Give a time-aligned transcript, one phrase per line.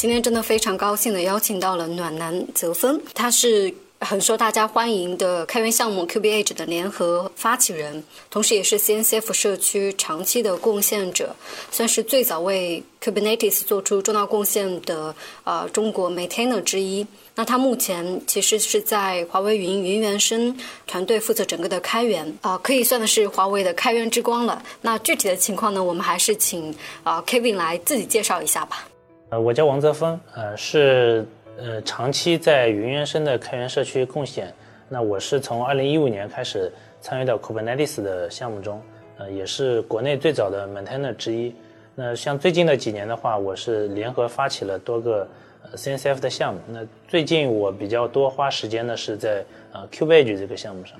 [0.00, 3.74] 今天真的非常高兴的邀请到了暖男泽峰，他是。
[4.02, 11.36] 很受大家欢迎的开源项目 QBH 的联合发起人，同时也是 CNCF 社区长期的贡献者，
[11.70, 17.06] 算是最早为 Kubernetes 做出重大贡献的呃中国 Maintainer 之一。
[17.34, 24.62] 那他目前其实是在华为云云原生团队负责整个的开源，啊，可以算的是华为的开源之光了。
[24.80, 28.88] 那具体的情况呢，我们还是请啊 Kevin 来自己介绍一下吧。
[29.30, 31.26] 呃，我叫王泽峰，呃是。
[31.62, 34.50] 呃，长期在云原生的开源社区贡献。
[34.88, 38.80] 那我是从二零一五年开始参与到 Kubernetes 的项目中，
[39.18, 41.54] 呃，也是国内最早的 maintainer 之一。
[41.94, 45.28] 那像最近的几年的话，我是联合发起了多个
[45.74, 46.60] CNCF 的项目。
[46.66, 50.98] 那最近我比较多花时间的是在呃 Kubage 这个项目上。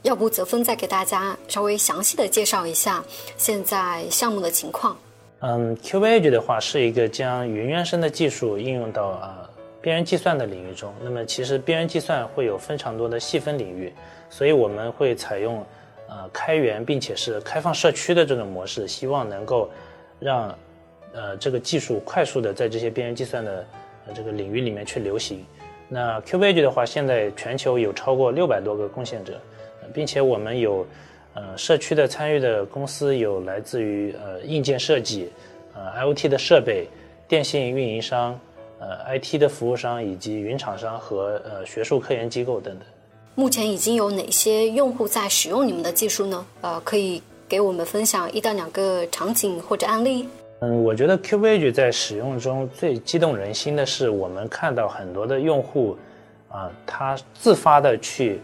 [0.00, 3.04] 要不泽峰再给大家稍微详细的介绍一下
[3.36, 4.96] 现在项目的情况？
[5.40, 9.50] 嗯，Kubage 的话是一个将云原生的技术应用到啊。
[9.82, 13.90] 边缘计算的领域中，那么其实边缘计算会有非常多的细分领域，
[14.28, 15.64] 所以我们会采用
[16.06, 19.70] 呃开源并且是开放社区的这种模式，希望能够
[20.18, 20.54] 让
[21.14, 23.66] 呃这个技术快速的在这些边缘计算的
[24.06, 25.42] 呃这个领域里面去流行。
[25.88, 29.40] 那 Kubage 的话，现在全球有超过六百多个贡献者，
[29.94, 30.86] 并且我们有
[31.34, 35.30] 呃社区的参与的公司有来自于呃硬件设计、
[35.74, 36.86] 呃 IoT 的设备、
[37.28, 38.38] 电信运营商。
[38.82, 42.82] 呃，IT 的服务商以及云厂商和呃学术科研机构等等。
[43.34, 46.46] 目前已经有哪些用户在使用你们的技术呢？
[46.62, 50.26] 呃，可以给我们分享一到两个场景或者案例。
[50.60, 55.98] 嗯，我觉得 Kubage 在使用中最激动人心的是，我们看到很多的用户
[56.48, 58.40] 啊，他自发的去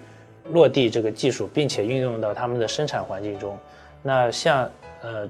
[0.52, 3.58] 落地这个技术，并且运用到他们的生产环境中。
[4.02, 4.70] 那像
[5.02, 5.28] 呃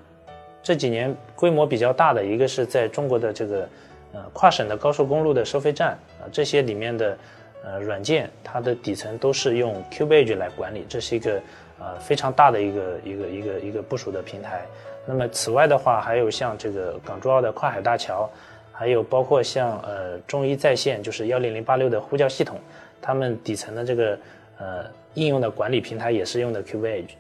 [0.63, 3.69] 这几年规模比较大的一个是在中国的这个。
[4.13, 7.19] 呃，跨省的高速公路的收费站啊，这些里面的
[7.63, 11.43] 呃软件，它的底层都是用 Kubage 来管理，这是一个
[11.79, 14.65] 呃非常大的一个一个一个一个部署的平台。
[15.05, 18.31] 那么此外的话，还有像这个港珠澳的跨海大桥，
[18.73, 22.59] 还有包括像呃中医在线，就是幺零零八六的呼叫系统，
[23.03, 24.19] 他们底层的这个
[24.59, 24.85] 呃
[25.17, 27.11] 应用的管理平台也是用的 Qwage。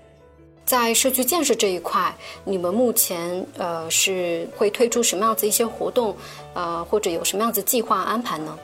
[0.64, 2.14] 在社区建设这一块，
[2.44, 6.16] 你们目前呃是会推出什么样子一些活动，
[6.54, 8.58] 呃或者有什么样子计划安排呢？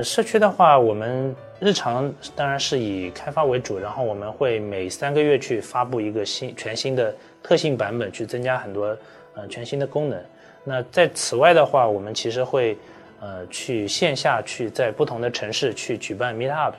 [0.00, 8.96] 社区的话，我们日常当然是以开发为主，然后我们会每三个月去发布一个新全新的特性版本，去增加很多
[9.34, 10.18] 呃全新的功能。
[10.64, 12.76] 那在此外的话，我们其实会
[13.20, 16.74] 呃去线下去在不同的城市去举办 meet up，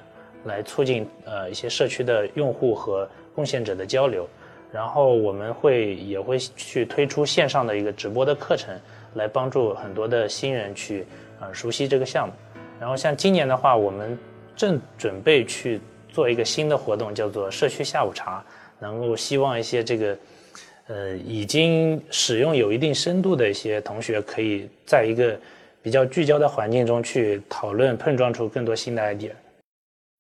[0.45, 4.27] 来促进呃一些社区的用户和贡献者的交流。
[4.71, 8.77] 然后我们会也会去推出线上的一个直播的课程，
[9.13, 11.05] 来帮助很多的新人去
[11.39, 12.33] 啊熟悉这个项目。
[12.77, 14.17] 然后像今年的话，我们
[14.53, 15.79] 正准备去
[16.09, 18.43] 做一个新的活动，叫做社区下午茶，
[18.79, 20.17] 能够希望一些这个
[20.87, 25.39] 呃已经使用有一定深度的一些同学，可以在一个
[25.81, 29.31] 比较聚焦的环境中去讨论，碰撞出更多新的 idea。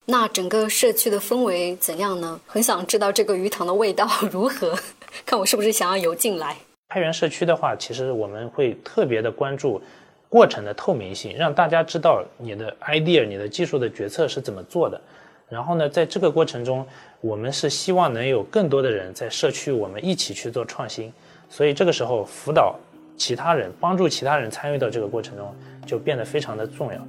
[0.07, 2.39] 那整个社区的氛围怎样呢？
[2.45, 4.77] 很想知道这个鱼塘的味道 如何，
[5.25, 6.55] 看我是不是想要游进来。
[6.89, 9.81] 开源社区的话，其实我们会特别的关注
[10.29, 15.01] 过程的透明性，让大家知道你的 idea、你的技术的决策是怎么做的。
[15.49, 16.85] 然后呢，在这个过程中，
[17.19, 21.11] 我们是希望能有更多的人在社区，我们一起去做创新。
[21.49, 22.75] 所以这个时候，辅导
[23.17, 25.55] 其他人、帮助其他人参与到这个过程中，
[25.85, 26.99] 就变得非常的重要。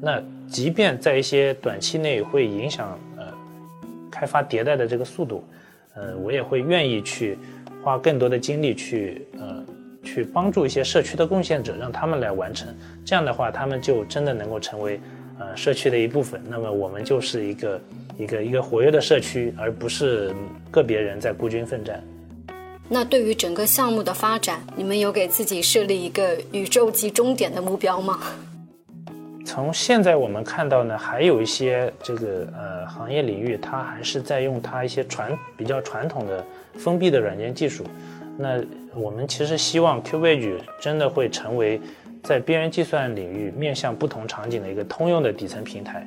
[0.00, 3.24] 那即便在一些短期内会影响呃
[4.10, 5.44] 开发迭代的这个速度，
[5.94, 7.38] 呃，我也会愿意去
[7.82, 9.64] 花更多的精力去呃
[10.04, 12.68] 去帮助一些社区的贡献者，让他们来完成。
[13.04, 15.00] 这样的话，他们就真的能够成为
[15.38, 16.40] 呃社区的一部分。
[16.48, 17.80] 那么我们就是一个
[18.18, 20.34] 一个一个活跃的社区，而不是
[20.70, 22.02] 个别人在孤军奋战。
[22.88, 28.20] 那对于整个项目的发展，你们有给自己设立一个宇宙级终点的目标吗？
[29.46, 36.44] 从现在我们看到呢，还有一些这个呃行业领域，它还是在用它一些传比较传统的
[36.74, 37.84] 封闭的软件技术。
[38.36, 38.60] 那
[38.92, 41.80] 我们其实希望 Qubage 真的会成为
[42.24, 46.04] 在边缘计算领域面向不同场景的一个通用的底层平台。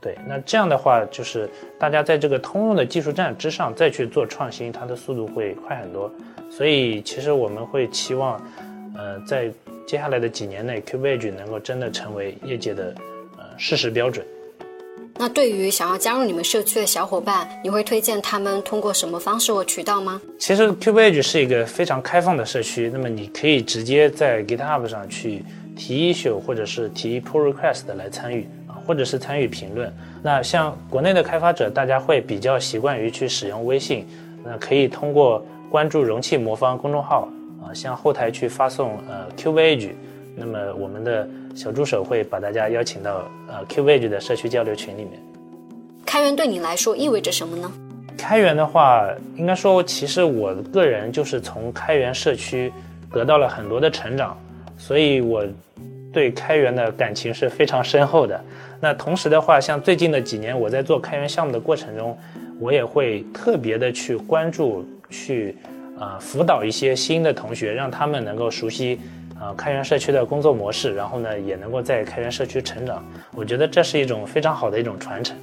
[0.00, 6.10] 对，那这样的话，就是大家在这个通用的技术栈之上再去做创新，它的速度会快很多。
[6.48, 8.40] 所以其实我们会期望，
[8.96, 9.50] 呃，在
[9.86, 12.94] 接下来的几年内，Qubage 能够真的成为业界的
[13.36, 14.24] 呃事实标准。
[15.14, 20.20] 那对于想要加入你们社区的小伙伴，你会推荐他们通过什么方式或渠道吗？
[20.38, 25.44] 其实 Qubage 是一个非常开放的社区，那么你可以直接在 GitHub 上去
[25.76, 29.92] 提 issue 或者是提 pull request 来参与啊，或者是参与评论。
[30.22, 34.06] 那像国内的开发者，大家会比较习惯于去使用微信，
[34.42, 37.28] 那可以通过关注容器魔方公众号啊，
[37.74, 39.90] 向后台去发送呃 Qubage，
[40.36, 41.28] 那么我们的。
[41.54, 45.20] 小助手会把大家邀请到呃 Qage 的社区交流群里面。
[46.06, 47.70] 开源对你来说意味着什么呢？
[48.16, 52.72] 开源的话，应该说，其实我个人就是从开源社区
[53.12, 54.34] 得到了很多的成长，
[54.78, 55.44] 所以我
[56.10, 58.42] 对开源的感情是非常深厚的。
[58.80, 62.16] 那同时的话，像最近的几年，我在做开源项目的过程中，
[62.58, 65.54] 我也会特别的去关注，去
[66.02, 68.98] 啊辅导一些新的同学，让他们能够熟悉。
[69.42, 73.04] 啊，开源社区的工作模式，然后呢，也能够在开源社区成长。
[73.32, 75.36] 我觉得这是一种非常好的一种传承。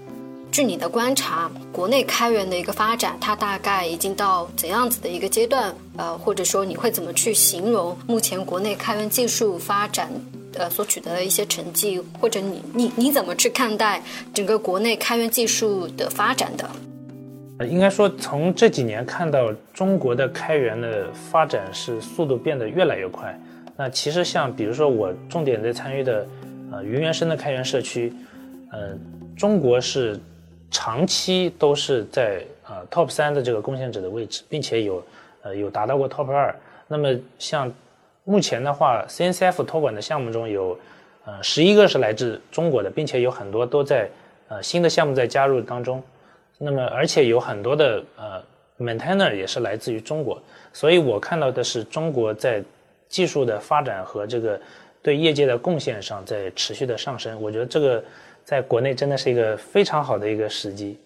[0.53, 5.75] 据你的观察，国内开源的一个发展，它大概已经到怎样子的一个阶段？
[5.97, 10.09] 呃，或者说你会怎么去形容目前国内开源技术发展
[10.53, 12.01] 呃所取得的一些成绩？
[12.21, 14.01] 或者你你你怎么去看待
[14.33, 16.69] 整个国内开源技术的发展的？
[17.65, 23.37] 应该说从这几年看到中国的开源的发展是速度变得越来越快。
[23.75, 26.25] 那其实像比如说我重点在参与的，
[26.71, 28.13] 呃云原生的开源社区，
[28.71, 28.97] 呃
[29.37, 30.19] 中国是
[30.71, 35.03] 长期都是在呃 top 三的这个贡献者的位置，并且有
[35.41, 36.53] 呃有达到过 top 二。
[36.87, 37.71] 那么像
[38.23, 40.77] 目前的话，CNCF 托管的项目中有
[41.25, 44.09] 呃十一个是来自中国的，并且有很多都在
[44.47, 46.01] 呃新的项目在加入当中。
[46.61, 48.43] 那么而且有很多的呃
[48.77, 50.41] maintainer 也是来自于中国，
[50.73, 52.61] 所以我看到的是中国在
[53.07, 54.59] 技术的发展和这个
[55.01, 58.03] 对业界的贡献上在持续的上升，我觉得这个
[58.43, 60.99] 在国内真的是一个非常好的一个时机。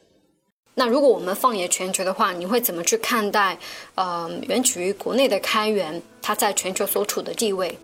[0.76, 3.56] 那如果我们放眼全球的话，你会怎么去看待
[3.94, 7.78] 呃源起于国内的开源它在全球所处的地位？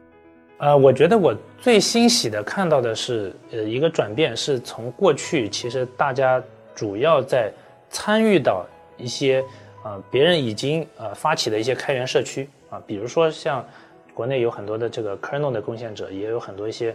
[0.57, 6.44] 呃，我觉得我最欣喜的看到的是呃一个转变，是从过去其实大家
[6.79, 7.51] 主要在
[7.89, 8.65] 参与到
[8.97, 9.43] 一些
[9.83, 13.65] 啊别人已经呃发起的一些开源社区啊，比如说像。
[14.11, 16.93] 国内有很多的这个 kernel 的贡献者，也有很多一些，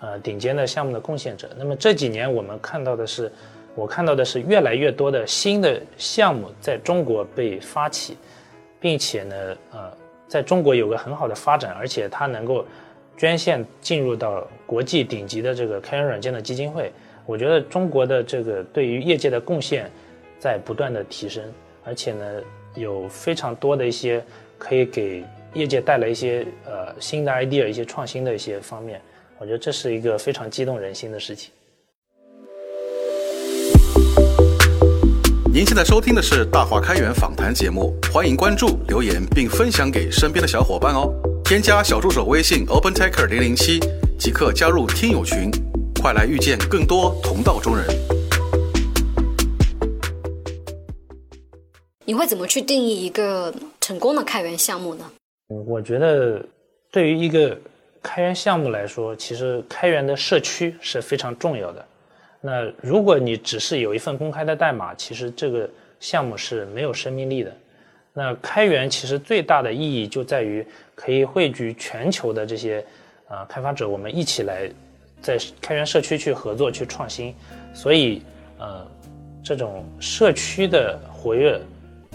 [0.00, 1.48] 呃，顶尖的项目的贡献者。
[1.56, 3.30] 那么这几年我们看到的是，
[3.76, 8.16] 我看到的是越来越多的新的项目在中国被发起，
[8.80, 9.36] 并且呢，
[9.70, 9.92] 呃，
[10.26, 12.64] 在中国有个很好的发展，而且它能够
[13.16, 16.90] 捐献进入到国际顶级的这个开源软件的基金会。
[17.26, 19.90] 我觉得中国的这个对于业界的贡献
[20.38, 21.44] 在不断的提升，
[21.84, 22.24] 而且呢，
[22.74, 24.24] 有非常多的一些
[24.58, 25.24] 可以给。
[25.54, 29.00] 业界带来一些呃新的 idea，一些创新的一些方面，
[29.38, 31.50] 我觉得这是一个非常激动人心的事情。
[35.50, 41.10] 您现在收听的是大话开源访谈节目，欢迎关注、留言并分享给身边的小伙伴哦。
[41.42, 43.80] 添加小助手微信 OpenTaker 零零七，
[44.18, 45.50] 即刻加入听友群，
[46.06, 47.84] 快来遇见更多同道中人。
[52.04, 55.04] 你会怎么去定义一个成功的开源项目呢？
[55.48, 56.40] 我觉得，
[56.92, 57.58] 对于一个
[58.04, 61.84] 开源项目来说，其实开源的社区是非常重要的。
[62.40, 67.52] 那如果你只是有一份公开的代码，其实这个项目是没有生命力的。
[68.12, 72.86] 那开源其实最大的意义就在于可以汇聚全球的这些
[73.26, 74.70] 啊开发者，我们一起来
[75.20, 77.34] 在开源社区去合作去创新。
[77.74, 78.22] 所以，
[78.58, 78.86] 呃，
[79.42, 81.60] 这种社区的活跃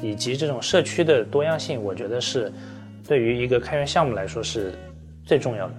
[0.01, 2.51] 以及这种社区的多样性，我觉得是。
[3.07, 4.73] 对于一个开源项目来说是
[5.25, 5.73] 最重要的。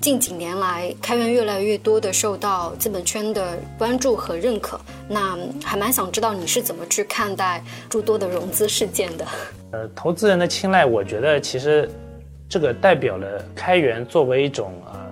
[0.00, 4.78] 近几年来，开源越来越多的受到资本圈的关注和认可。
[5.08, 9.26] 那还蛮想知道你是怎么去看待诸多的融资事件的？
[9.72, 11.90] 呃，投资人的青睐，我觉得其实
[12.48, 15.03] 这个代表了开源作为一种啊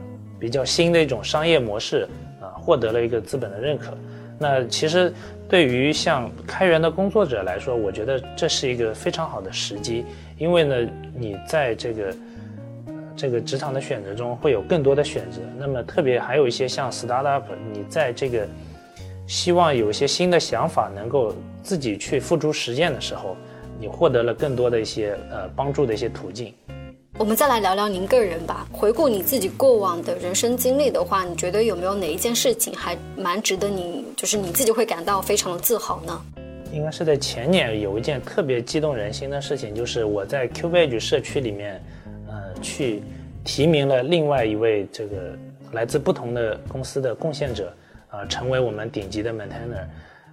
[0.42, 2.04] 比较新的一种商业模式
[2.40, 3.96] 啊，获得了一个资本的认可。
[4.40, 5.14] 那其实
[5.48, 10.04] 对于像开源的工作者来说，我觉得这是一个非常好的时机，
[10.36, 10.74] 因为呢，
[11.14, 12.14] 你在这个
[13.14, 15.40] 这个职场的选择中会有更多的选择。
[15.56, 18.44] 那么特别还有一些像 startup，你在这个
[19.28, 21.32] 希望有一些新的想法能够
[21.62, 23.36] 自己去付诸实践的时候，
[23.78, 26.52] 你获得了更多的一些呃帮助的一些途径。
[27.18, 28.66] 我们再来聊聊您个人吧。
[28.72, 36.22] 回顾你自己过往的人生经历的话，你觉得有没有哪一件事情还蛮值得你，就是你自己会感到非常的自豪呢？
[36.72, 41.82] 应该是在前年有一件特别激动人心的事情，就是我在 Qbage 社区里面，
[42.28, 43.02] 呃，去
[43.44, 45.36] 提名了另外一位这个
[45.72, 47.72] 来自不同的公司的贡献者，
[48.08, 49.84] 啊，成为我们顶级的 maintainer。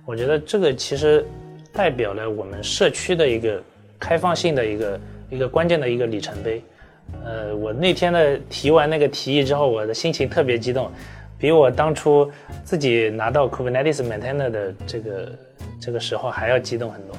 [0.06, 1.26] 我觉得这个其实
[1.74, 3.62] 代表了我们社区的一个
[4.00, 4.98] 开放性的一个。
[5.30, 6.62] 一个关键的一个里程碑，
[7.24, 10.92] 呃，我那天的提完那个提议之后，我的心情特别激动，
[11.38, 12.30] 比我当初
[12.64, 15.32] 自己拿到 Kubernetes Maintainer 的这个
[15.80, 17.16] 这个时候还要激动很多。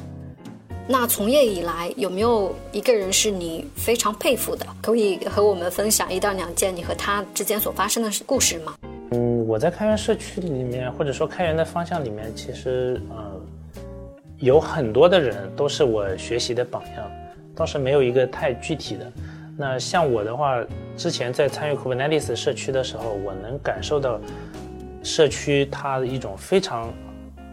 [0.89, 4.67] 那从业以来，有没有一个人是你非常佩服的？
[4.83, 8.75] 可以和我们分享一到两件你和他之间所发生的故事吗？
[9.13, 13.41] 嗯，我在开源社区里面，或者说开源的方向里面，其实呃，
[14.39, 17.11] 有很多的人都是我学习的榜样。
[17.61, 19.13] 倒是没有一个太具体的。
[19.55, 20.59] 那像我的话，
[20.97, 24.19] 之前在参与 Kubernetes 社区的时候，我能感受到
[25.03, 26.91] 社区它的一种非常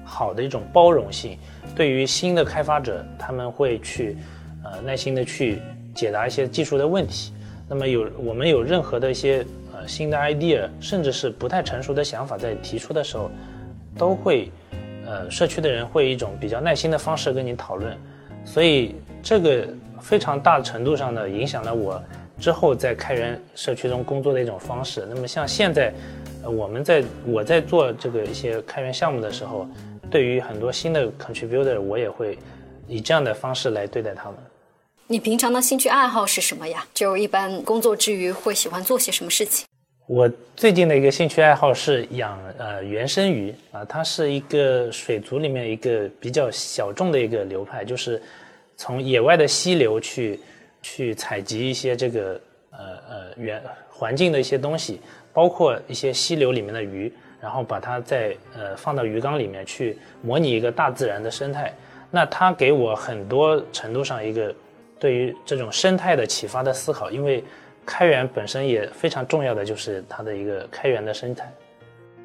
[0.05, 1.37] 好的一种包容性。
[1.75, 4.15] 对于新的开发者，他们会去
[4.63, 5.59] 呃耐心的去
[5.93, 7.33] 解答一些技术的问题。
[7.67, 13.29] 那么有我们有任何的一些呃新的 idea，甚至是不太成熟的想法在提出的时候，
[13.97, 14.49] 都会
[15.05, 17.97] 呃社区的人会以一种比较耐心的方式跟你讨论。
[18.45, 19.67] 所以这个。
[20.01, 22.01] 非常大程度上的影响了我
[22.39, 25.05] 之后在开源社区中工作的一种方式。
[25.09, 25.91] 那么像现在，
[26.43, 29.67] 呃，我们在我在做这个一些开源项目的时候，
[30.09, 32.37] 对于很多新的 contributor，我也会
[32.87, 34.35] 以这样的方式来对待他们。
[35.07, 36.85] 你平常的兴趣爱好是什么呀？
[36.93, 39.65] 就一般工作之余会喜欢做些什么事情？
[40.05, 48.21] 我最近的一个兴趣爱好是养呃原生鱼啊，它是一个水族里面一个比较小众的一个流派，就是。
[48.77, 50.39] 从野外的溪流去，
[50.81, 52.39] 去采集一些这个
[52.71, 52.79] 呃
[53.09, 55.01] 呃原环境的一些东西，
[55.33, 61.73] 包括一些溪流里面的鱼，然后把它再呃放到鱼缸里面去模拟一个大自然的生态。
[62.11, 64.53] 那它给我很多程度上一个
[64.99, 67.43] 对于这种生态的启发的思考，因为
[67.85, 71.51] 开源本身也非常重要的就是它的一个开源的生态。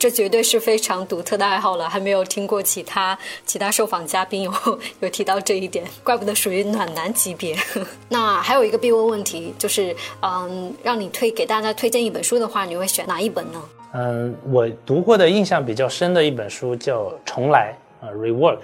[0.02, 3.16] 这绝对是非常独特的爱好了，还没有听过其他
[3.46, 4.52] 其他受访嘉宾有
[4.98, 7.56] 有提到这一点，怪不得属于暖男级别。
[8.10, 13.62] 那还有一个必问问题，就是嗯，让你推给大家推荐一本书的话，你会选哪一本呢？
[13.92, 17.72] 嗯，我读过的印象比较深的一本书叫《重来》
[18.04, 18.58] 啊，Rework。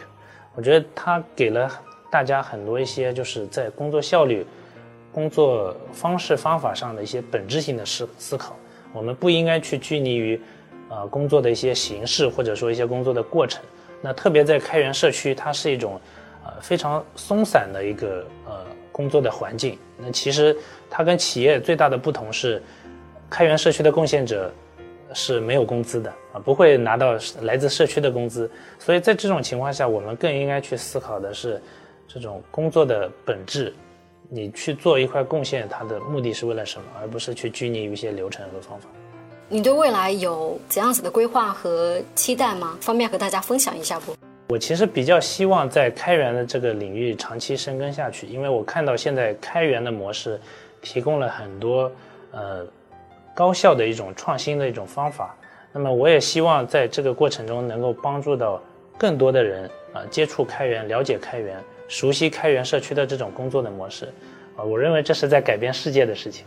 [0.56, 1.70] 我觉得它给了
[2.10, 4.44] 大家很多一些就是在工作效率、
[5.12, 8.56] 工作方式方法上的一些本质性的思思考。
[8.92, 10.40] 我们不应该去拘泥于。
[10.90, 13.62] 呃，工作的一些形式或者说一些工作的过程，
[14.00, 16.00] 那特别在开源社区，它是一种
[16.44, 19.78] 呃非常松散的一个呃工作的环境。
[19.98, 20.56] 那其实
[20.88, 22.62] 它跟企业最大的不同是，
[23.28, 24.50] 开源社区的贡献者
[25.12, 28.50] 是没有工资的啊，不会拿到来自社区的工资。
[28.78, 31.60] 所以在这种情况下，我们更应该去思考的是
[32.06, 33.74] 这种工作的本质。
[34.30, 38.88] 你去做一块贡献，它的目的是为了什么，而不是去拘泥于一些流程和方法。
[39.50, 42.76] 你对未来有怎样子的规划和期待吗？
[42.82, 44.14] 方便和大家分享一下不？
[44.48, 50.38] 我其实比较希望在开源的这个领域长期深耕下去，因为我看到现在开源的模式
[50.82, 51.90] 提供了很多
[52.30, 52.66] 呃
[53.34, 55.34] 高效的一种创新的一种方法。
[55.72, 58.60] 那么我也希望在这个过程中能够帮助到
[58.98, 59.64] 更多的人
[59.94, 61.56] 啊接触开源、了解开源、
[61.88, 64.12] 熟悉开源社区的这种工作的模式
[64.58, 66.44] 啊，我认为这是在改变世界的事情。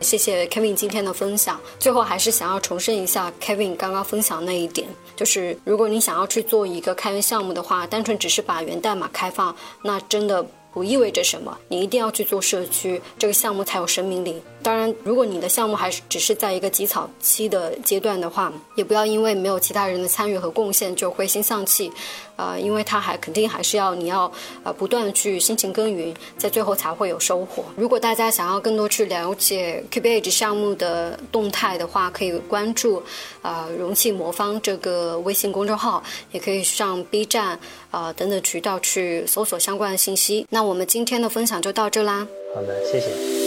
[0.00, 1.60] 谢谢 Kevin 今天的分享。
[1.78, 11.56] 最后还是想要重申一下 Kevin 刚刚分享那一点，就是如果你想要去做一个开源项目的话，单纯只是把源代码开放，那真的不意味着什么。
[11.68, 14.40] 你一定要去做社区，这个项目才有生命力。
[14.62, 21.90] 当然，如果你的项目还是只是在一个极草期的阶段的话，也不要因为没有其他人的参与和贡献就灰心丧气，
[22.36, 24.30] 呃，因为他还肯定还是要你要
[24.62, 27.64] 呃不断的去辛勤耕耘，在最后才会有收获。
[27.74, 33.02] 如果大家想要更多去了解 Kubage 项目的动态的话，可以关注
[33.40, 36.02] 呃容器魔方这个微信公众号，
[36.32, 37.58] 也可以上 B 站
[37.90, 40.46] 啊等等渠道去搜索相关的信息。
[40.50, 42.26] 那我们今天的分享就到这啦。
[42.54, 43.39] 好的，谢谢。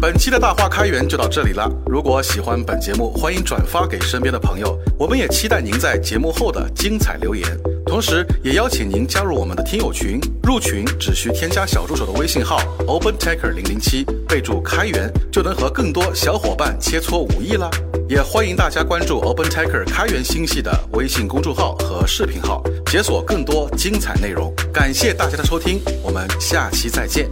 [0.00, 1.70] 本期的大话开源就到这里了。
[1.84, 4.74] 如果喜欢本节目，欢迎转发给身边的朋友。
[4.98, 7.46] 我们也期待您在节目后的精彩留言，
[7.84, 10.18] 同时也邀请您加入我们的听友群。
[10.42, 17.70] 入群只需添加小助手的微信号 OpenTaker 零零七，备注开源，就能和更多小伙伴切磋武艺了。
[18.08, 24.50] 也欢迎大家关注 OpenTaker 开源星系的微信公众号和视频号，解锁更多精彩内容。
[24.72, 27.28] 感谢大家的收听，我们下期再见。